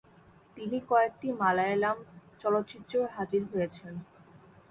তিনি 0.57 0.77
কয়েকটি 0.89 1.27
মালায়ালাম 1.41 1.97
চলচ্চিত্রেও 2.39 3.03
হাজির 3.15 3.41
হয়েছেন। 3.51 3.93